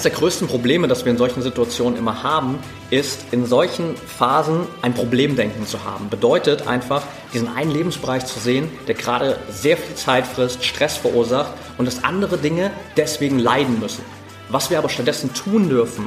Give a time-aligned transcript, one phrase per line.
[0.00, 4.66] Eines der größten Probleme, das wir in solchen Situationen immer haben, ist in solchen Phasen
[4.80, 6.08] ein Problemdenken zu haben.
[6.08, 7.02] Bedeutet einfach,
[7.34, 12.02] diesen einen Lebensbereich zu sehen, der gerade sehr viel Zeit frisst, Stress verursacht und dass
[12.02, 14.02] andere Dinge deswegen leiden müssen.
[14.48, 16.06] Was wir aber stattdessen tun dürfen,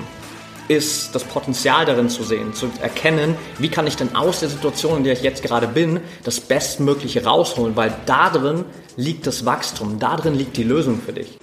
[0.70, 4.98] ist das Potenzial darin zu sehen, zu erkennen, wie kann ich denn aus der Situation,
[4.98, 10.00] in der ich jetzt gerade bin, das Bestmögliche rausholen, weil da drin liegt das Wachstum,
[10.00, 11.43] da drin liegt die Lösung für dich.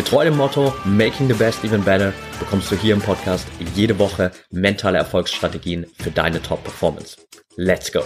[0.00, 4.30] Getreu dem Motto Making the Best Even Better bekommst du hier im Podcast jede Woche
[4.50, 7.18] mentale Erfolgsstrategien für deine Top-Performance.
[7.56, 8.00] Let's go!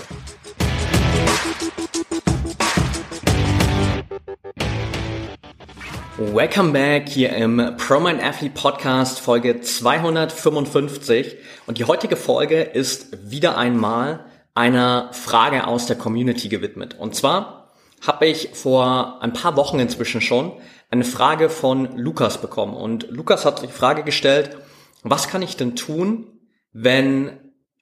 [6.18, 11.36] Welcome back hier im ProMind Athlete Podcast Folge 255
[11.68, 16.96] und die heutige Folge ist wieder einmal einer Frage aus der Community gewidmet.
[16.98, 17.63] Und zwar
[18.06, 20.52] habe ich vor ein paar Wochen inzwischen schon
[20.90, 24.56] eine Frage von Lukas bekommen und Lukas hat die Frage gestellt,
[25.02, 26.26] was kann ich denn tun,
[26.72, 27.38] wenn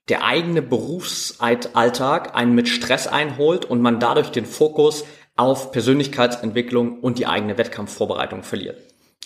[0.09, 5.05] der eigene Berufsalltag einen mit Stress einholt und man dadurch den Fokus
[5.37, 8.79] auf Persönlichkeitsentwicklung und die eigene Wettkampfvorbereitung verliert.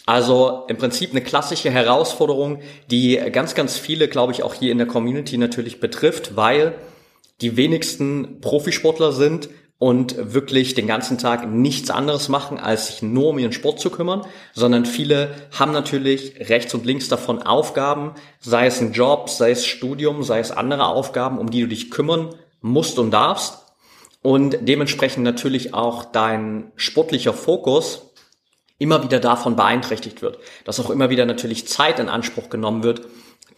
[0.04, 2.60] Also im Prinzip eine klassische Herausforderung,
[2.90, 6.74] die ganz, ganz viele, glaube ich, auch hier in der Community natürlich betrifft, weil
[7.40, 9.48] die wenigsten Profisportler sind
[9.78, 13.90] und wirklich den ganzen Tag nichts anderes machen, als sich nur um ihren Sport zu
[13.90, 14.22] kümmern,
[14.54, 19.66] sondern viele haben natürlich rechts und links davon Aufgaben, sei es ein Job, sei es
[19.66, 23.64] Studium, sei es andere Aufgaben, um die du dich kümmern musst und darfst.
[24.22, 28.14] Und dementsprechend natürlich auch dein sportlicher Fokus
[28.78, 33.02] immer wieder davon beeinträchtigt wird, dass auch immer wieder natürlich Zeit in Anspruch genommen wird,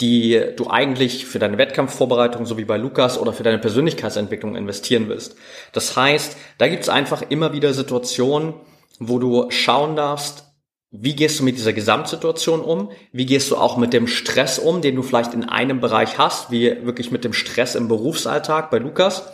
[0.01, 5.09] die du eigentlich für deine Wettkampfvorbereitung, so wie bei Lukas, oder für deine Persönlichkeitsentwicklung investieren
[5.09, 5.37] willst.
[5.73, 8.55] Das heißt, da gibt es einfach immer wieder Situationen,
[9.01, 10.45] wo du schauen darfst,
[10.91, 12.91] wie gehst du mit dieser Gesamtsituation um?
[13.13, 16.51] Wie gehst du auch mit dem Stress um, den du vielleicht in einem Bereich hast,
[16.51, 19.25] wie wirklich mit dem Stress im Berufsalltag bei Lukas?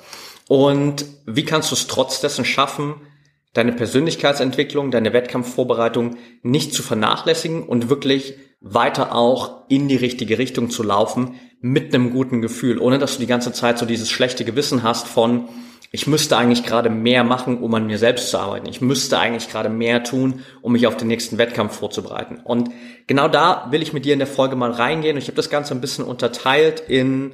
[0.48, 2.96] Und wie kannst du es trotz dessen schaffen,
[3.52, 10.70] deine Persönlichkeitsentwicklung, deine Wettkampfvorbereitung nicht zu vernachlässigen und wirklich weiter auch in die richtige Richtung
[10.70, 14.44] zu laufen mit einem guten Gefühl, ohne dass du die ganze Zeit so dieses schlechte
[14.44, 15.48] Gewissen hast von,
[15.92, 18.68] ich müsste eigentlich gerade mehr machen, um an mir selbst zu arbeiten.
[18.68, 22.40] Ich müsste eigentlich gerade mehr tun, um mich auf den nächsten Wettkampf vorzubereiten.
[22.42, 22.70] Und
[23.06, 25.18] genau da will ich mit dir in der Folge mal reingehen.
[25.18, 27.32] Ich habe das Ganze ein bisschen unterteilt in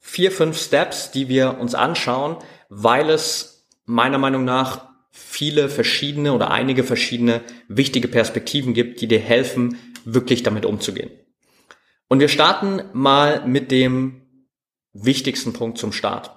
[0.00, 2.36] vier, fünf Steps, die wir uns anschauen,
[2.70, 9.18] weil es meiner Meinung nach viele verschiedene oder einige verschiedene wichtige Perspektiven gibt, die dir
[9.18, 11.10] helfen, wirklich damit umzugehen.
[12.08, 14.22] Und wir starten mal mit dem
[14.92, 16.34] wichtigsten Punkt zum Start.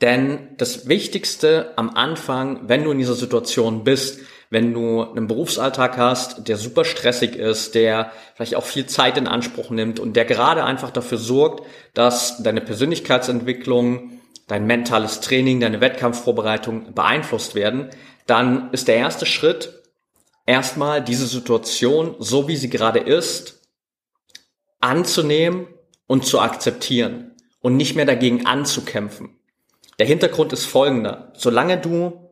[0.00, 4.20] Denn das Wichtigste am Anfang, wenn du in dieser Situation bist,
[4.50, 9.26] wenn du einen Berufsalltag hast, der super stressig ist, der vielleicht auch viel Zeit in
[9.26, 15.80] Anspruch nimmt und der gerade einfach dafür sorgt, dass deine Persönlichkeitsentwicklung, dein mentales Training, deine
[15.80, 17.90] Wettkampfvorbereitung beeinflusst werden,
[18.26, 19.82] dann ist der erste Schritt
[20.46, 23.60] erstmal diese Situation, so wie sie gerade ist,
[24.80, 25.66] anzunehmen
[26.06, 29.38] und zu akzeptieren und nicht mehr dagegen anzukämpfen.
[29.98, 31.32] Der Hintergrund ist folgender.
[31.36, 32.30] Solange du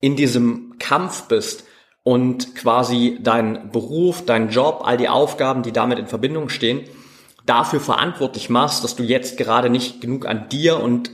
[0.00, 1.64] in diesem Kampf bist
[2.02, 6.88] und quasi dein Beruf, dein Job, all die Aufgaben, die damit in Verbindung stehen,
[7.46, 11.10] dafür verantwortlich machst, dass du jetzt gerade nicht genug an dir und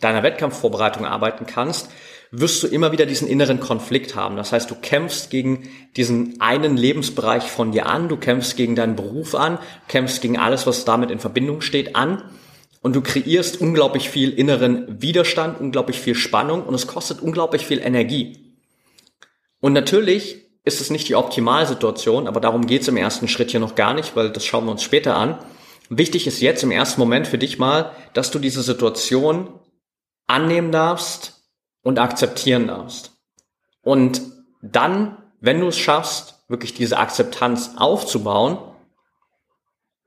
[0.00, 1.90] deiner Wettkampfvorbereitung arbeiten kannst,
[2.30, 4.36] wirst du immer wieder diesen inneren Konflikt haben.
[4.36, 8.96] Das heißt, du kämpfst gegen diesen einen Lebensbereich von dir an, du kämpfst gegen deinen
[8.96, 9.58] Beruf an,
[9.88, 12.22] kämpfst gegen alles, was damit in Verbindung steht, an
[12.82, 17.78] und du kreierst unglaublich viel inneren Widerstand, unglaublich viel Spannung und es kostet unglaublich viel
[17.78, 18.54] Energie.
[19.60, 23.60] Und natürlich ist es nicht die Optimalsituation, aber darum geht es im ersten Schritt hier
[23.60, 25.38] noch gar nicht, weil das schauen wir uns später an.
[25.88, 29.48] Wichtig ist jetzt im ersten Moment für dich mal, dass du diese Situation
[30.26, 31.35] annehmen darfst
[31.86, 33.12] und akzeptieren darfst.
[33.80, 34.20] Und
[34.60, 38.58] dann, wenn du es schaffst, wirklich diese Akzeptanz aufzubauen,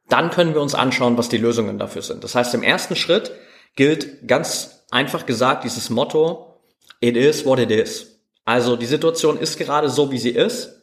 [0.09, 2.25] dann können wir uns anschauen, was die Lösungen dafür sind.
[2.25, 3.31] Das heißt, im ersten Schritt
[3.77, 6.59] gilt ganz einfach gesagt dieses Motto,
[6.99, 8.25] it is what it is.
[8.43, 10.81] Also die Situation ist gerade so, wie sie ist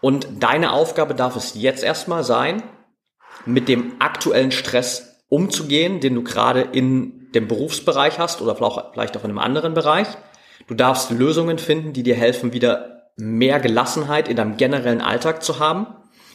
[0.00, 2.62] Und deine Aufgabe darf es jetzt erstmal sein,
[3.44, 8.56] mit dem aktuellen Stress umzugehen, den du gerade in dem Berufsbereich hast oder
[8.92, 10.06] vielleicht auch in einem anderen Bereich.
[10.68, 15.58] Du darfst Lösungen finden, die dir helfen, wieder mehr Gelassenheit in deinem generellen Alltag zu
[15.58, 15.86] haben,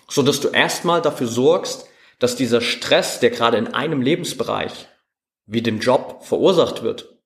[0.09, 1.87] so dass du erstmal dafür sorgst,
[2.19, 4.87] dass dieser Stress, der gerade in einem Lebensbereich
[5.45, 7.17] wie dem Job verursacht wird,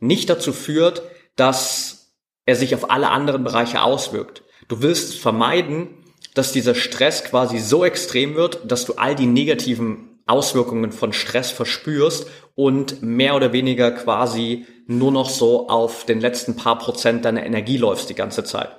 [0.00, 1.02] nicht dazu führt,
[1.36, 2.12] dass
[2.44, 4.42] er sich auf alle anderen Bereiche auswirkt.
[4.68, 5.88] Du willst vermeiden,
[6.34, 11.50] dass dieser Stress quasi so extrem wird, dass du all die negativen Auswirkungen von Stress
[11.50, 17.44] verspürst und mehr oder weniger quasi nur noch so auf den letzten paar Prozent deiner
[17.44, 18.70] Energie läufst die ganze Zeit.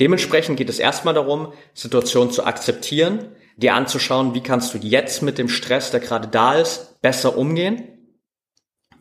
[0.00, 5.38] Dementsprechend geht es erstmal darum, Situationen zu akzeptieren, dir anzuschauen, wie kannst du jetzt mit
[5.38, 7.92] dem Stress, der gerade da ist, besser umgehen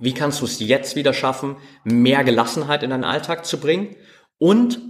[0.01, 3.95] wie kannst du es jetzt wieder schaffen, mehr Gelassenheit in deinen Alltag zu bringen?
[4.39, 4.81] Und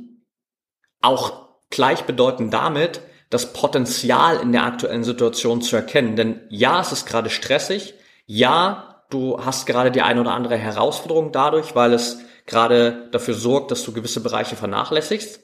[1.02, 6.16] auch gleichbedeutend damit, das Potenzial in der aktuellen Situation zu erkennen.
[6.16, 7.96] Denn ja, es ist gerade stressig.
[8.28, 13.72] Ja, du hast gerade die eine oder andere Herausforderung dadurch, weil es gerade dafür sorgt,
[13.72, 15.40] dass du gewisse Bereiche vernachlässigst.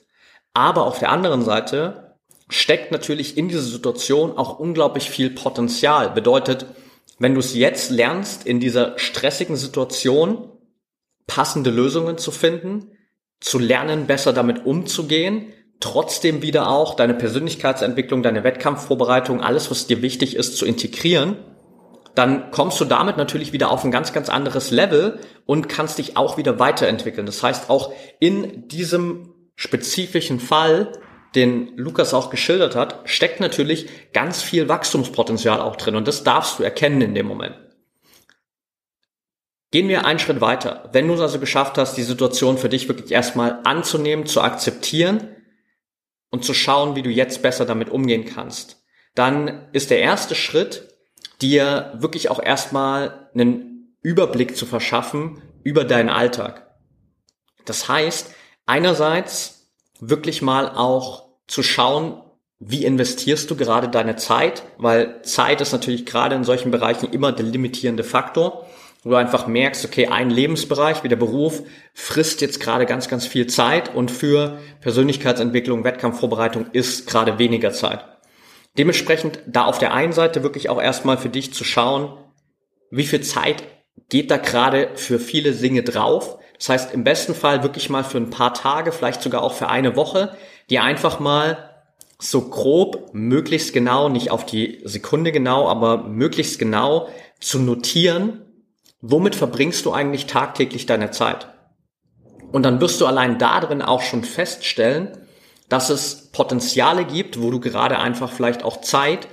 [0.53, 2.17] Aber auf der anderen Seite
[2.49, 6.09] steckt natürlich in dieser Situation auch unglaublich viel Potenzial.
[6.09, 6.65] Bedeutet,
[7.19, 10.51] wenn du es jetzt lernst, in dieser stressigen Situation
[11.25, 12.91] passende Lösungen zu finden,
[13.39, 20.01] zu lernen, besser damit umzugehen, trotzdem wieder auch deine Persönlichkeitsentwicklung, deine Wettkampfvorbereitung, alles, was dir
[20.01, 21.38] wichtig ist, zu integrieren,
[22.15, 26.18] dann kommst du damit natürlich wieder auf ein ganz, ganz anderes Level und kannst dich
[26.18, 27.27] auch wieder weiterentwickeln.
[27.27, 30.94] Das heißt, auch in diesem spezifischen Fall
[31.35, 36.57] den Lukas auch geschildert hat, steckt natürlich ganz viel Wachstumspotenzial auch drin und das darfst
[36.57, 37.56] du erkennen in dem Moment.
[39.69, 40.89] Gehen wir einen Schritt weiter.
[40.94, 45.36] Wenn du es also geschafft hast, die Situation für dich wirklich erstmal anzunehmen, zu akzeptieren
[46.29, 48.83] und zu schauen, wie du jetzt besser damit umgehen kannst,
[49.15, 50.95] dann ist der erste Schritt,
[51.41, 56.68] dir wirklich auch erstmal einen Überblick zu verschaffen über deinen Alltag.
[57.65, 58.33] Das heißt,
[58.65, 59.69] einerseits
[60.00, 62.21] wirklich mal auch zu schauen,
[62.59, 67.31] wie investierst du gerade deine Zeit, weil Zeit ist natürlich gerade in solchen Bereichen immer
[67.31, 68.66] der limitierende Faktor,
[69.03, 71.63] wo du einfach merkst, okay, ein Lebensbereich wie der Beruf
[71.94, 78.05] frisst jetzt gerade ganz, ganz viel Zeit und für Persönlichkeitsentwicklung, Wettkampfvorbereitung ist gerade weniger Zeit.
[78.77, 82.17] Dementsprechend da auf der einen Seite wirklich auch erstmal für dich zu schauen,
[82.91, 83.63] wie viel Zeit
[84.09, 88.17] geht da gerade für viele Dinge drauf das heißt, im besten Fall wirklich mal für
[88.17, 90.35] ein paar Tage, vielleicht sogar auch für eine Woche,
[90.69, 91.69] die einfach mal
[92.19, 97.09] so grob, möglichst genau, nicht auf die Sekunde genau, aber möglichst genau
[97.39, 98.41] zu notieren,
[99.01, 101.47] womit verbringst du eigentlich tagtäglich deine Zeit.
[102.51, 105.17] Und dann wirst du allein darin auch schon feststellen,
[105.69, 109.27] dass es Potenziale gibt, wo du gerade einfach vielleicht auch Zeit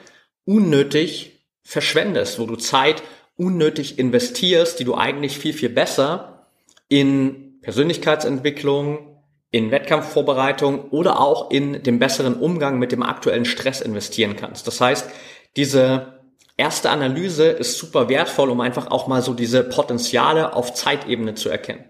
[0.44, 3.02] unnötig verschwendest, wo du Zeit
[3.36, 6.48] unnötig investierst, die du eigentlich viel, viel besser
[6.88, 9.14] in Persönlichkeitsentwicklung,
[9.50, 14.66] in Wettkampfvorbereitung oder auch in dem besseren Umgang mit dem aktuellen Stress investieren kannst.
[14.66, 15.08] Das heißt,
[15.56, 16.23] diese
[16.56, 21.48] erste Analyse ist super wertvoll, um einfach auch mal so diese Potenziale auf Zeitebene zu
[21.48, 21.84] erkennen.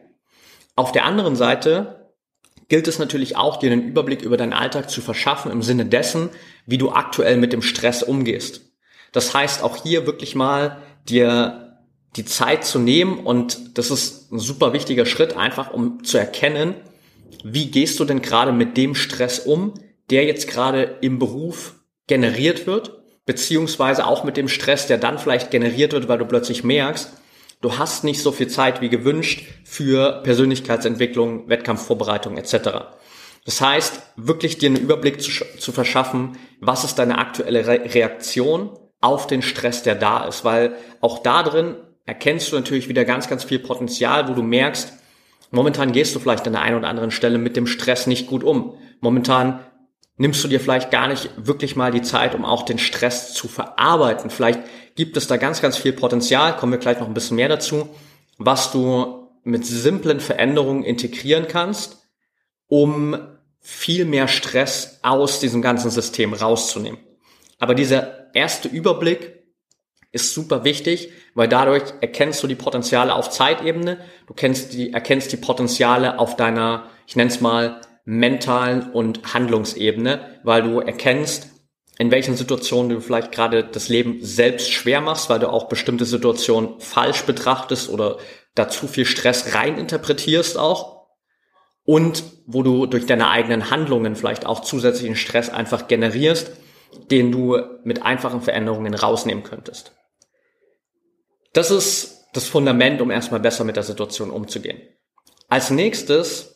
[0.77, 2.13] Auf der anderen Seite
[2.69, 6.31] gilt es natürlich auch, dir einen Überblick über deinen Alltag zu verschaffen im Sinne dessen,
[6.67, 8.63] wie du aktuell mit dem Stress umgehst.
[9.13, 11.79] Das heißt, auch hier wirklich mal dir
[12.17, 16.75] die Zeit zu nehmen und das ist ein super wichtiger Schritt, einfach um zu erkennen,
[17.45, 19.75] wie gehst du denn gerade mit dem Stress um,
[20.11, 21.75] der jetzt gerade im Beruf
[22.07, 26.65] generiert wird, beziehungsweise auch mit dem Stress, der dann vielleicht generiert wird, weil du plötzlich
[26.65, 27.13] merkst,
[27.61, 32.55] du hast nicht so viel Zeit wie gewünscht für Persönlichkeitsentwicklung, Wettkampfvorbereitung etc.
[33.45, 38.79] Das heißt, wirklich dir einen Überblick zu, zu verschaffen, was ist deine aktuelle Re Reaktion
[39.01, 41.77] auf den Stress, der da ist, weil auch da drin
[42.07, 44.93] erkennst du natürlich wieder ganz, ganz viel Potenzial, wo du merkst,
[45.51, 48.45] momentan gehst du vielleicht an der einen oder anderen Stelle mit dem Stress nicht gut
[48.45, 48.79] um.
[49.01, 49.61] Momentan
[50.17, 53.49] nimmst du dir vielleicht gar nicht wirklich mal die Zeit, um auch den Stress zu
[53.49, 54.31] verarbeiten.
[54.31, 54.61] Vielleicht
[54.95, 57.89] gibt es da ganz, ganz viel Potenzial, kommen wir gleich noch ein bisschen mehr dazu,
[58.39, 62.09] was du mit simplen Veränderungen integrieren kannst,
[62.69, 63.17] um
[63.61, 67.01] viel mehr Stress aus diesem ganzen System rauszunehmen.
[67.59, 69.43] Aber dieser erste Überblick
[70.13, 75.33] ist super wichtig, weil dadurch erkennst du die Potenziale auf Zeitebene, du kennst die, erkennst
[75.33, 81.49] die Potenziale auf deiner, ich nenne es mal, mentalen und Handlungsebene, weil du erkennst,
[81.99, 86.05] in welchen Situationen du vielleicht gerade das Leben selbst schwer machst, weil du auch bestimmte
[86.05, 88.19] Situationen falsch betrachtest oder
[88.55, 90.95] da zu viel Stress reininterpretierst auch.
[91.87, 96.51] und wo du durch deine eigenen Handlungen vielleicht auch zusätzlichen Stress einfach generierst,
[97.11, 99.93] den du mit einfachen Veränderungen rausnehmen könntest.
[101.53, 104.81] Das ist das Fundament, um erstmal besser mit der Situation umzugehen.
[105.49, 106.54] Als nächstes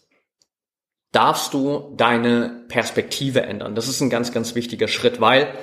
[1.13, 3.75] darfst du deine Perspektive ändern.
[3.75, 5.55] Das ist ein ganz, ganz wichtiger Schritt, weil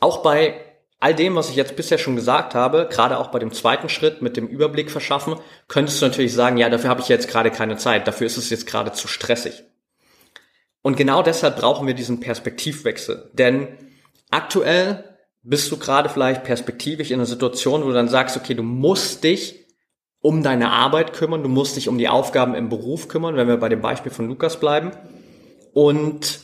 [0.00, 0.60] auch bei
[1.00, 4.22] all dem, was ich jetzt bisher schon gesagt habe, gerade auch bei dem zweiten Schritt
[4.22, 5.34] mit dem Überblick verschaffen,
[5.66, 8.50] könntest du natürlich sagen, ja, dafür habe ich jetzt gerade keine Zeit, dafür ist es
[8.50, 9.64] jetzt gerade zu stressig.
[10.82, 13.30] Und genau deshalb brauchen wir diesen Perspektivwechsel.
[13.32, 13.68] Denn
[14.30, 18.62] aktuell bist du gerade vielleicht perspektivisch in einer Situation, wo du dann sagst, okay, du
[18.62, 19.61] musst dich
[20.22, 23.58] um deine Arbeit kümmern, du musst dich um die Aufgaben im Beruf kümmern, wenn wir
[23.58, 24.92] bei dem Beispiel von Lukas bleiben.
[25.74, 26.40] Und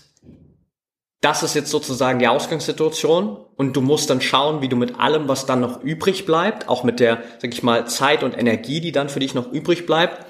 [1.20, 5.28] das ist jetzt sozusagen die Ausgangssituation und du musst dann schauen, wie du mit allem,
[5.28, 8.92] was dann noch übrig bleibt, auch mit der, sag ich mal, Zeit und Energie, die
[8.92, 10.26] dann für dich noch übrig bleibt,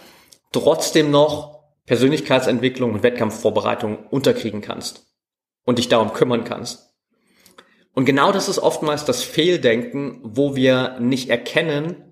[0.53, 5.07] trotzdem noch Persönlichkeitsentwicklung und Wettkampfvorbereitung unterkriegen kannst
[5.65, 6.95] und dich darum kümmern kannst.
[7.95, 12.08] Und genau das ist oftmals das Fehldenken, wo wir nicht erkennen,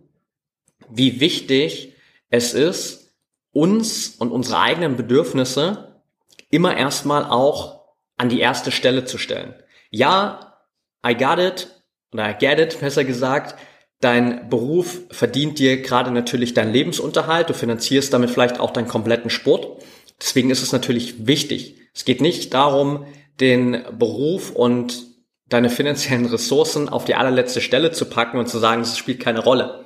[0.89, 1.95] wie wichtig
[2.29, 3.15] es ist,
[3.53, 6.03] uns und unsere eigenen Bedürfnisse
[6.51, 9.55] immer erstmal auch an die erste Stelle zu stellen.
[9.91, 10.59] Ja,
[11.07, 11.69] I got it,
[12.13, 13.59] oder I get it, besser gesagt,
[14.01, 19.31] dein Beruf verdient dir gerade natürlich deinen Lebensunterhalt, du finanzierst damit vielleicht auch deinen kompletten
[19.31, 19.83] Sport.
[20.21, 21.77] Deswegen ist es natürlich wichtig.
[21.95, 23.07] Es geht nicht darum,
[23.41, 25.05] den Beruf und
[25.49, 29.41] deine finanziellen Ressourcen auf die allerletzte Stelle zu packen und zu sagen, es spielt keine
[29.41, 29.86] Rolle.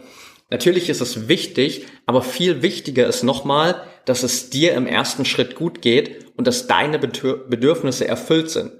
[0.50, 5.54] Natürlich ist es wichtig, aber viel wichtiger ist nochmal, dass es dir im ersten Schritt
[5.54, 8.72] gut geht und dass deine Bedürfnisse erfüllt sind.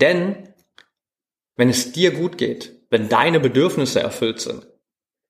[0.00, 0.48] Denn
[1.56, 4.66] wenn es dir gut geht, wenn deine Bedürfnisse erfüllt sind,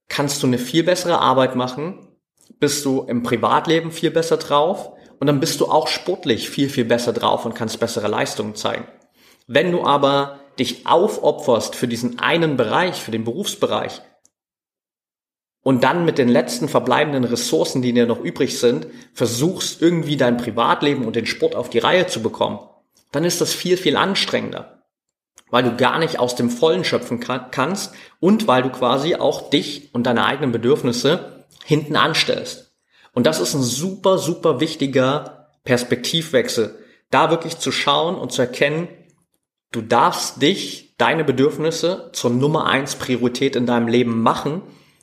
[0.09, 2.09] kannst du eine viel bessere Arbeit machen,
[2.61, 6.85] bist du im Privatleben viel besser drauf und dann bist du auch sportlich viel, viel
[6.85, 8.87] besser drauf und kannst bessere Leistungen zeigen.
[9.47, 14.03] Wenn du aber dich aufopferst für diesen einen Bereich, für den Berufsbereich,
[15.63, 20.37] und dann mit den letzten verbleibenden Ressourcen, die dir noch übrig sind, versuchst irgendwie dein
[20.37, 22.59] Privatleben und den Sport auf die Reihe zu bekommen,
[23.13, 24.83] dann ist das viel, viel anstrengender.
[25.51, 29.51] Weil du gar nicht aus dem Vollen schöpfen kann, kannst und weil du quasi auch
[29.51, 32.75] dich und deine eigenen Bedürfnisse hinten anstellst.
[33.13, 36.79] Und das ist ein super, super wichtiger Perspektivwechsel.
[37.11, 38.89] Da wirklich zu schauen und zu erkennen,
[39.71, 44.63] du darfst dich, deine Bedürfnisse zur Nummer eins Priorität in deinem Leben machen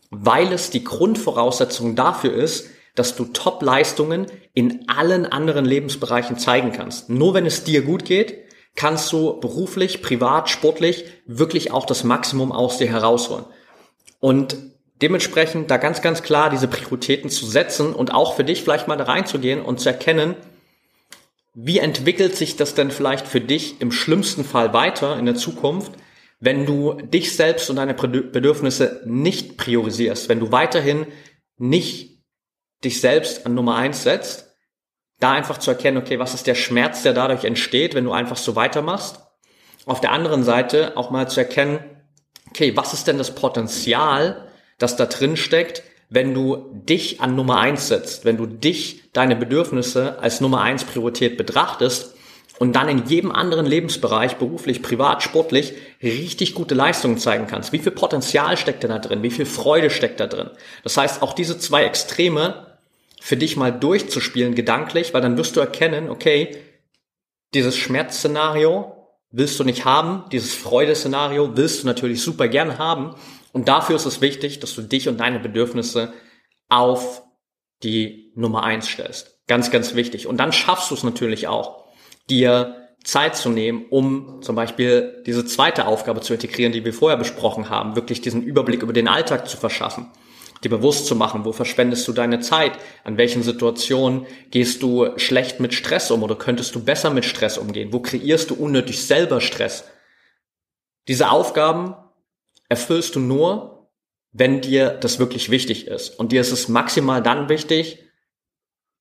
[0.10, 7.10] weil es die Grundvoraussetzung dafür ist, dass du Top-Leistungen in allen anderen Lebensbereichen zeigen kannst.
[7.10, 8.38] Nur wenn es dir gut geht,
[8.76, 13.46] kannst du beruflich, privat, sportlich wirklich auch das Maximum aus dir herausholen.
[14.20, 14.58] Und
[15.02, 18.98] dementsprechend da ganz, ganz klar diese Prioritäten zu setzen und auch für dich vielleicht mal
[18.98, 20.36] da reinzugehen und zu erkennen,
[21.54, 25.92] wie entwickelt sich das denn vielleicht für dich im schlimmsten Fall weiter in der Zukunft,
[26.40, 31.06] wenn du dich selbst und deine Bedürfnisse nicht priorisierst, wenn du weiterhin
[31.58, 32.24] nicht
[32.84, 34.56] dich selbst an Nummer eins setzt,
[35.20, 38.38] da einfach zu erkennen, okay, was ist der Schmerz, der dadurch entsteht, wenn du einfach
[38.38, 39.20] so weitermachst.
[39.86, 41.80] Auf der anderen Seite auch mal zu erkennen,
[42.50, 47.60] okay, was ist denn das Potenzial, das da drin steckt, wenn du dich an Nummer
[47.60, 52.16] eins setzt, wenn du dich, deine Bedürfnisse als Nummer eins Priorität betrachtest
[52.60, 55.74] und dann in jedem anderen Lebensbereich, beruflich, privat, sportlich,
[56.04, 57.72] richtig gute Leistungen zeigen kannst.
[57.72, 59.24] Wie viel Potenzial steckt da drin?
[59.24, 60.50] Wie viel Freude steckt da drin?
[60.84, 62.78] Das heißt, auch diese zwei Extreme
[63.22, 66.58] für dich mal durchzuspielen, gedanklich, weil dann wirst du erkennen, okay,
[67.54, 73.16] dieses Schmerzszenario willst du nicht haben, dieses Freudeszenario willst du natürlich super gern haben.
[73.54, 76.14] Und dafür ist es wichtig, dass du dich und deine Bedürfnisse
[76.68, 77.24] auf
[77.84, 79.40] die Nummer eins stellst.
[79.48, 80.28] Ganz, ganz wichtig.
[80.28, 81.79] Und dann schaffst du es natürlich auch
[82.30, 87.18] dir Zeit zu nehmen, um zum Beispiel diese zweite Aufgabe zu integrieren, die wir vorher
[87.18, 90.08] besprochen haben, wirklich diesen Überblick über den Alltag zu verschaffen,
[90.64, 95.60] dir bewusst zu machen, wo verschwendest du deine Zeit, an welchen Situationen gehst du schlecht
[95.60, 99.40] mit Stress um oder könntest du besser mit Stress umgehen, wo kreierst du unnötig selber
[99.42, 99.86] Stress.
[101.08, 101.96] Diese Aufgaben
[102.68, 103.90] erfüllst du nur,
[104.32, 106.20] wenn dir das wirklich wichtig ist.
[106.20, 108.04] Und dir ist es maximal dann wichtig,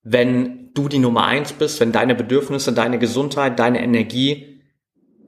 [0.03, 4.63] wenn du die Nummer eins bist, wenn deine Bedürfnisse, deine Gesundheit, deine Energie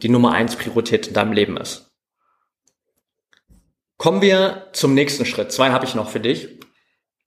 [0.03, 1.91] die Nummer eins Priorität in deinem Leben ist.
[3.99, 5.53] Kommen wir zum nächsten Schritt.
[5.53, 6.61] Zwei habe ich noch für dich.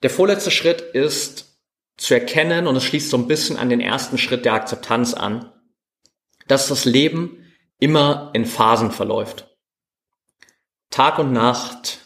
[0.02, 1.60] Der vorletzte Schritt ist
[1.98, 5.52] zu erkennen, und es schließt so ein bisschen an den ersten Schritt der Akzeptanz an,
[6.48, 7.46] dass das Leben
[7.80, 9.56] immer in Phasen verläuft.
[10.90, 12.00] Tag und Nacht,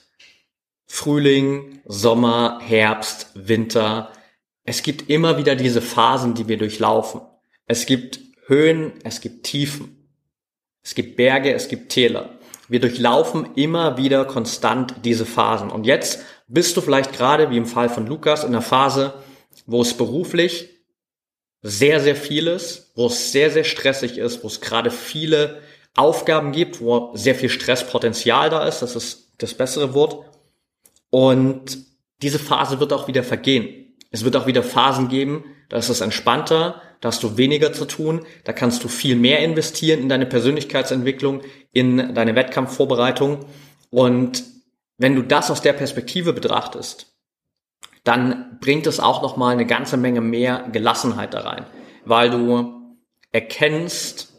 [0.86, 4.12] Frühling, Sommer, Herbst, Winter,
[4.68, 7.22] es gibt immer wieder diese Phasen, die wir durchlaufen.
[7.68, 10.10] Es gibt Höhen, es gibt Tiefen.
[10.84, 12.38] Es gibt Berge, es gibt Täler.
[12.68, 15.72] Wir durchlaufen immer wieder konstant diese Phasen.
[15.72, 16.20] Und jetzt
[16.50, 19.14] bist du vielleicht gerade, wie im Fall von Lukas, in einer Phase,
[19.68, 20.70] wo es beruflich
[21.62, 25.62] sehr, sehr viel ist, wo es sehr, sehr stressig ist, wo es gerade viele
[25.96, 28.82] Aufgaben gibt, wo sehr viel Stresspotenzial da ist.
[28.82, 30.26] Das ist das bessere Wort.
[31.10, 31.78] Und
[32.22, 33.87] diese Phase wird auch wieder vergehen.
[34.12, 37.86] Es wird auch wieder Phasen geben, da ist es entspannter, da hast du weniger zu
[37.86, 43.46] tun, da kannst du viel mehr investieren in deine Persönlichkeitsentwicklung, in deine Wettkampfvorbereitung.
[43.90, 44.44] Und
[44.98, 47.14] wenn du das aus der Perspektive betrachtest,
[48.04, 51.66] dann bringt es auch nochmal eine ganze Menge mehr Gelassenheit da rein,
[52.06, 52.96] weil du
[53.32, 54.34] erkennst,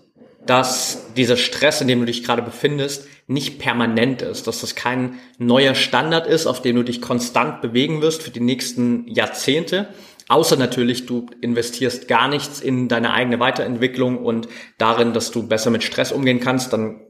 [0.46, 5.18] dass dieser Stress, in dem du dich gerade befindest, nicht permanent ist, dass das kein
[5.38, 9.88] neuer Standard ist, auf dem du dich konstant bewegen wirst für die nächsten Jahrzehnte.
[10.28, 15.70] Außer natürlich, du investierst gar nichts in deine eigene Weiterentwicklung und darin, dass du besser
[15.70, 17.00] mit Stress umgehen kannst, dann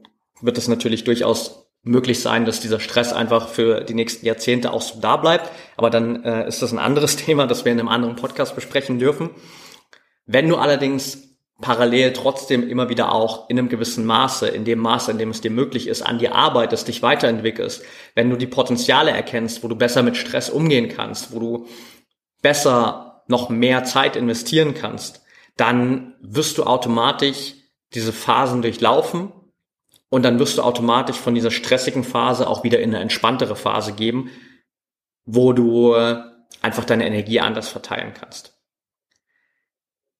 [0.41, 4.81] wird es natürlich durchaus möglich sein, dass dieser Stress einfach für die nächsten Jahrzehnte auch
[4.81, 5.49] so da bleibt.
[5.77, 8.99] Aber dann äh, ist das ein anderes Thema, das wir in einem anderen Podcast besprechen
[8.99, 9.29] dürfen.
[10.25, 11.28] Wenn du allerdings
[11.61, 15.41] parallel trotzdem immer wieder auch in einem gewissen Maße, in dem Maße, in dem es
[15.41, 17.83] dir möglich ist, an dir arbeitest, dich weiterentwickelst,
[18.15, 21.67] wenn du die Potenziale erkennst, wo du besser mit Stress umgehen kannst, wo du
[22.41, 25.21] besser noch mehr Zeit investieren kannst,
[25.57, 27.55] dann wirst du automatisch
[27.93, 29.33] diese Phasen durchlaufen
[30.09, 33.93] und dann wirst du automatisch von dieser stressigen Phase auch wieder in eine entspanntere Phase
[33.93, 34.29] geben,
[35.25, 35.93] wo du
[36.61, 38.58] einfach deine Energie anders verteilen kannst.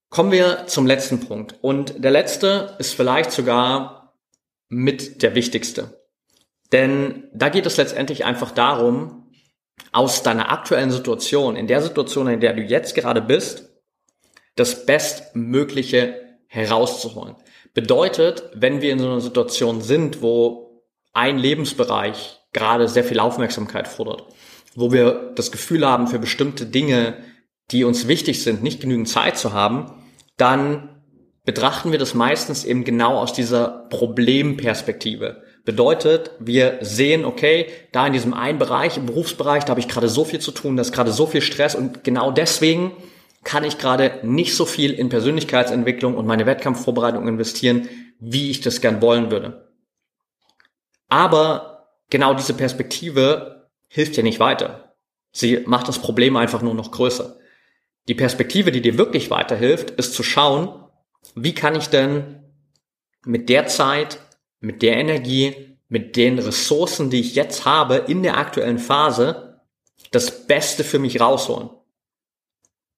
[0.10, 1.56] Kommen wir zum letzten Punkt.
[1.62, 4.16] Und der letzte ist vielleicht sogar
[4.68, 6.00] mit der wichtigste.
[6.72, 9.32] Denn da geht es letztendlich einfach darum,
[9.92, 13.70] aus deiner aktuellen Situation, in der Situation, in der du jetzt gerade bist,
[14.56, 17.36] das Bestmögliche herauszuholen.
[17.74, 23.88] Bedeutet, wenn wir in so einer Situation sind, wo ein Lebensbereich gerade sehr viel Aufmerksamkeit
[23.88, 24.26] fordert,
[24.76, 27.18] wo wir das Gefühl haben, für bestimmte Dinge,
[27.72, 29.99] die uns wichtig sind, nicht genügend Zeit zu haben,
[30.40, 30.90] dann
[31.46, 35.44] betrachten wir das meistens eben genau aus dieser Problemperspektive.
[35.66, 40.10] Bedeutet, wir sehen, okay, da in diesem einen Bereich, im Berufsbereich, da habe ich gerade
[40.10, 42.92] so viel zu tun, da ist gerade so viel Stress und genau deswegen
[43.44, 48.82] kann ich gerade nicht so viel in Persönlichkeitsentwicklung und meine Wettkampfvorbereitung investieren, wie ich das
[48.82, 49.70] gern wollen würde.
[51.08, 54.94] Aber genau diese Perspektive hilft ja nicht weiter.
[55.32, 57.39] Sie macht das Problem einfach nur noch größer.
[58.08, 60.84] Die Perspektive, die dir wirklich weiterhilft, ist zu schauen,
[61.36, 62.44] wie kann ich denn
[63.26, 64.20] mit der Zeit,
[64.60, 69.62] mit der Energie, mit den Ressourcen, die ich jetzt habe in der aktuellen Phase,
[70.12, 71.70] das Beste für mich rausholen.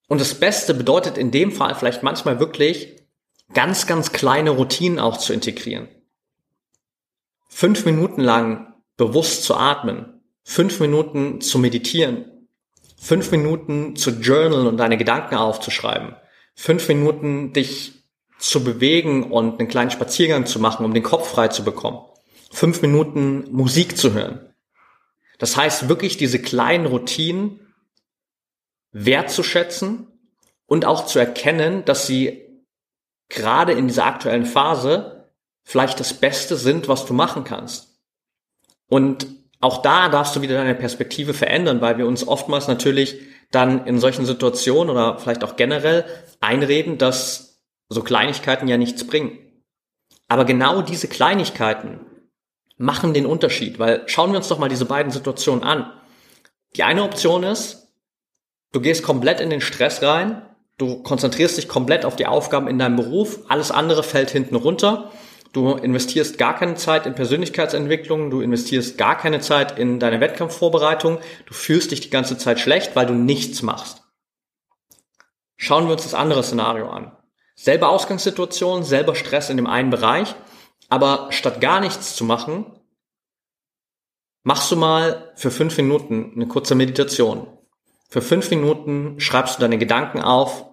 [0.08, 2.98] Und das Beste bedeutet in dem Fall vielleicht manchmal wirklich
[3.54, 5.88] ganz, ganz kleine Routinen auch zu integrieren.
[7.48, 12.31] Fünf Minuten lang bewusst zu atmen, fünf Minuten zu meditieren,
[13.02, 16.16] fünf Minuten zu journalen und deine Gedanken aufzuschreiben,
[16.54, 17.94] fünf Minuten dich
[18.38, 22.00] zu bewegen und einen kleinen Spaziergang zu machen, um den Kopf frei zu bekommen,
[22.52, 24.54] fünf Minuten Musik zu hören.
[25.40, 27.74] Das heißt wirklich diese kleinen Routinen
[28.92, 30.08] wertzuschätzen
[30.68, 32.46] und auch zu erkennen, dass sie
[33.30, 35.32] gerade in dieser aktuellen Phase
[35.64, 38.00] vielleicht das Beste sind, was du machen kannst.
[38.88, 39.26] Und
[39.62, 43.19] auch da darfst du wieder deine Perspektive verändern, weil wir uns oftmals natürlich
[43.52, 46.06] dann in solchen Situationen oder vielleicht auch generell
[46.39, 49.38] einreden, dass so Kleinigkeiten ja nichts bringen.
[50.28, 52.00] Aber genau diese Kleinigkeiten
[52.78, 55.91] machen den Unterschied, weil schauen wir uns doch mal diese beiden Situationen an.
[56.76, 57.93] Die eine Option ist,
[58.71, 60.41] du gehst komplett in den Stress rein,
[60.78, 65.12] du konzentrierst dich komplett auf die Aufgaben in deinem Beruf, alles andere fällt hinten runter
[65.54, 71.20] Du investierst gar keine Zeit in Persönlichkeitsentwicklung, du investierst gar keine Zeit in deine Wettkampfvorbereitung,
[71.46, 74.04] du fühlst dich die ganze Zeit schlecht, weil du nichts machst.
[75.58, 77.12] Schauen wir uns das andere Szenario an.
[77.56, 80.34] Selber Ausgangssituation, selber Stress in dem einen Bereich,
[80.90, 82.66] aber statt gar nichts zu machen,
[84.44, 87.46] machst du mal für fünf Minuten eine kurze Meditation.
[88.10, 90.66] Für fünf Minuten schreibst du deine Gedanken auf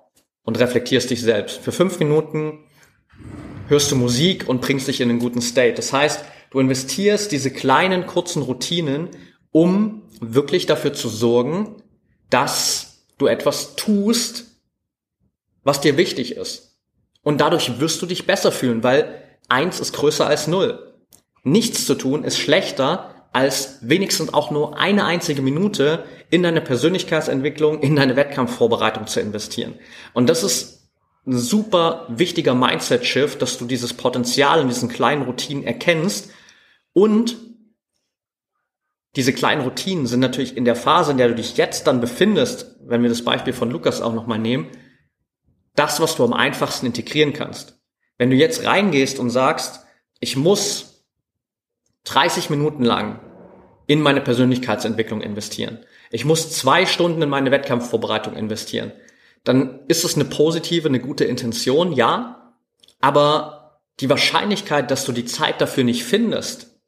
[0.42, 1.58] und reflektierst dich selbst.
[1.58, 2.64] Für fünf Minuten
[3.68, 5.74] hörst du Musik und bringst dich in einen guten State.
[5.74, 9.10] Das heißt, du investierst diese kleinen, kurzen Routinen,
[9.52, 11.76] um wirklich dafür zu sorgen,
[12.30, 14.46] dass du etwas tust,
[15.62, 16.78] was dir wichtig ist.
[17.22, 20.94] Und dadurch wirst du dich besser fühlen, weil eins ist größer als null.
[21.44, 27.80] Nichts zu tun ist schlechter als wenigstens auch nur eine einzige Minute in deine Persönlichkeitsentwicklung,
[27.80, 29.74] in deine Wettkampfvorbereitung zu investieren.
[30.14, 30.77] Und das ist
[31.28, 36.30] ein super wichtiger Mindset-Shift, dass du dieses Potenzial in diesen kleinen Routinen erkennst.
[36.94, 37.36] Und
[39.14, 42.76] diese kleinen Routinen sind natürlich in der Phase, in der du dich jetzt dann befindest,
[42.80, 44.68] wenn wir das Beispiel von Lukas auch nochmal nehmen,
[45.74, 47.78] das, was du am einfachsten integrieren kannst.
[48.16, 49.80] Wenn du jetzt reingehst und sagst,
[50.18, 51.04] ich muss
[52.04, 53.20] 30 Minuten lang
[53.86, 55.78] in meine Persönlichkeitsentwicklung investieren,
[56.10, 58.92] ich muss zwei Stunden in meine Wettkampfvorbereitung investieren,
[59.44, 62.54] dann ist es eine positive, eine gute Intention, ja,
[63.00, 66.78] aber die Wahrscheinlichkeit, dass du die Zeit dafür nicht findest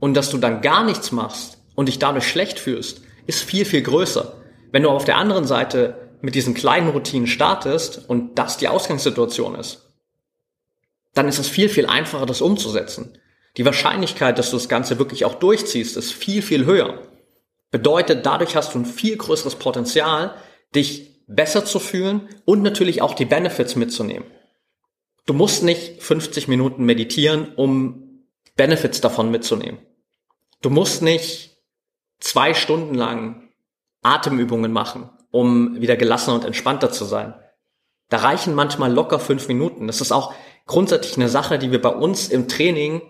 [0.00, 3.82] und dass du dann gar nichts machst und dich dadurch schlecht fühlst, ist viel, viel
[3.82, 4.40] größer.
[4.70, 9.54] Wenn du auf der anderen Seite mit diesen kleinen Routinen startest und das die Ausgangssituation
[9.54, 9.92] ist,
[11.14, 13.18] dann ist es viel, viel einfacher, das umzusetzen.
[13.56, 17.02] Die Wahrscheinlichkeit, dass du das Ganze wirklich auch durchziehst, ist viel, viel höher.
[17.70, 20.34] Bedeutet, dadurch hast du ein viel größeres Potenzial,
[20.74, 24.26] dich besser zu fühlen und natürlich auch die Benefits mitzunehmen.
[25.26, 29.78] Du musst nicht 50 Minuten meditieren, um Benefits davon mitzunehmen.
[30.60, 31.56] Du musst nicht
[32.20, 33.48] zwei Stunden lang
[34.02, 37.34] Atemübungen machen, um wieder gelassener und entspannter zu sein.
[38.08, 39.86] Da reichen manchmal locker fünf Minuten.
[39.86, 40.34] Das ist auch
[40.66, 43.02] grundsätzlich eine Sache, die wir bei uns im Training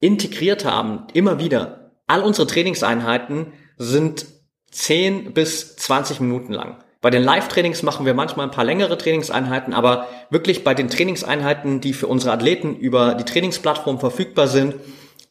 [0.00, 1.92] integriert haben, immer wieder.
[2.06, 4.26] All unsere Trainingseinheiten sind
[4.70, 6.82] 10 bis 20 Minuten lang.
[7.00, 11.80] Bei den Live-Trainings machen wir manchmal ein paar längere Trainingseinheiten, aber wirklich bei den Trainingseinheiten,
[11.80, 14.74] die für unsere Athleten über die Trainingsplattform verfügbar sind,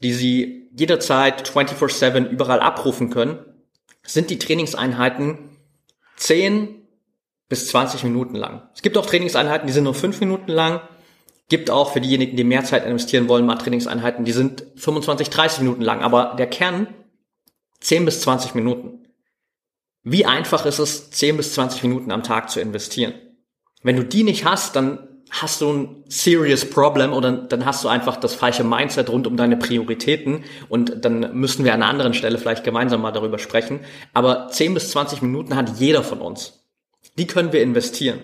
[0.02, 3.40] die sie jederzeit 24-7 überall abrufen können,
[4.04, 5.58] sind die Trainingseinheiten
[6.18, 6.88] 10
[7.50, 8.70] bis 20 Minuten lang.
[8.74, 10.82] Es gibt auch Trainingseinheiten, die sind nur 5 Minuten lang.
[11.50, 15.60] Gibt auch für diejenigen, die mehr Zeit investieren wollen, mal Trainingseinheiten, die sind 25, 30
[15.62, 16.02] Minuten lang.
[16.02, 16.88] Aber der Kern
[17.82, 19.09] 10 bis 20 Minuten.
[20.04, 23.14] Wie einfach ist es, 10 bis 20 Minuten am Tag zu investieren?
[23.84, 27.88] Wenn du die nicht hast, dann hast du ein serious problem oder dann hast du
[27.88, 32.14] einfach das falsche Mindset rund um deine Prioritäten und dann müssen wir an einer anderen
[32.14, 33.82] Stelle vielleicht gemeinsam mal darüber sprechen.
[34.14, 36.66] Aber 10 bis 20 Minuten hat jeder von uns.
[37.18, 38.22] Die können wir investieren.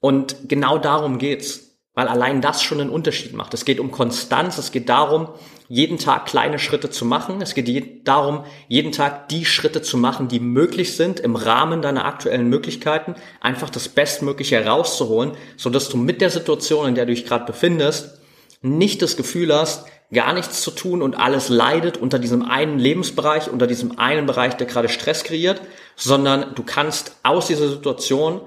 [0.00, 1.67] Und genau darum geht's
[1.98, 3.54] weil allein das schon einen Unterschied macht.
[3.54, 5.30] Es geht um Konstanz, es geht darum,
[5.66, 7.42] jeden Tag kleine Schritte zu machen.
[7.42, 12.04] Es geht darum, jeden Tag die Schritte zu machen, die möglich sind im Rahmen deiner
[12.04, 17.12] aktuellen Möglichkeiten, einfach das Bestmögliche herauszuholen, so dass du mit der Situation, in der du
[17.12, 18.20] dich gerade befindest,
[18.62, 23.50] nicht das Gefühl hast, gar nichts zu tun und alles leidet unter diesem einen Lebensbereich,
[23.50, 25.60] unter diesem einen Bereich, der gerade Stress kreiert,
[25.96, 28.42] sondern du kannst aus dieser Situation,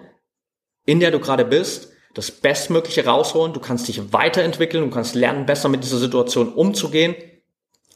[0.86, 5.46] in der du gerade bist, das Bestmögliche rausholen, du kannst dich weiterentwickeln, du kannst lernen,
[5.46, 7.16] besser mit dieser Situation umzugehen.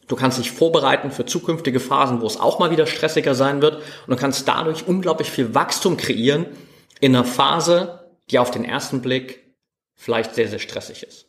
[0.08, 3.78] Du kannst dich vorbereiten für zukünftige Phasen, wo es auch mal wieder stressiger sein wird.
[3.78, 6.46] Und du kannst dadurch unglaublich viel Wachstum kreieren
[7.00, 9.56] in einer Phase, die auf den ersten Blick
[9.96, 11.28] vielleicht sehr, sehr stressig ist.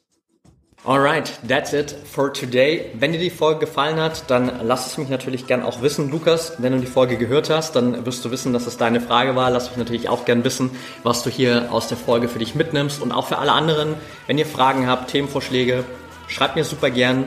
[0.87, 2.93] Alright, that's it for today.
[2.95, 6.13] Wenn dir die Folge gefallen hat, dann lass es mich natürlich gern auch wissen.
[6.13, 9.35] Lukas, wenn du die Folge gehört hast, dann wirst du wissen, dass es deine Frage
[9.35, 9.51] war.
[9.51, 10.71] Lass mich natürlich auch gern wissen,
[11.03, 13.03] was du hier aus der Folge für dich mitnimmst.
[13.03, 13.95] Und auch für alle anderen,
[14.29, 15.83] wenn ihr Fragen habt, Themenvorschläge,
[16.29, 17.25] schreibt mir super gern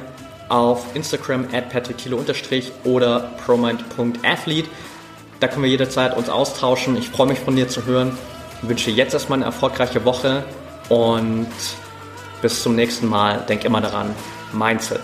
[0.48, 2.16] auf Instagram at patrickthiele-
[2.86, 4.70] oder promind.athlete.
[5.42, 6.96] Da können wir jederzeit uns austauschen.
[6.96, 8.18] Ich freue mich von dir zu hören.
[8.64, 10.46] Ich wünsche jetzt erstmal eine erfolgreiche Woche
[10.88, 11.48] und
[12.42, 13.46] bis zum nächsten Mal.
[13.48, 14.16] Denk immer daran,
[14.54, 15.02] Mindset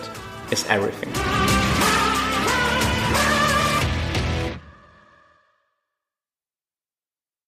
[0.50, 1.10] is everything.